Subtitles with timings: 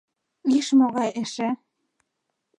[0.57, 1.49] Иш, могае эше!